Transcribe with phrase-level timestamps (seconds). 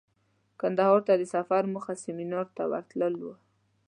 [0.59, 3.35] کندهار ته د سفر موخه سمینار ته ورتلو وه.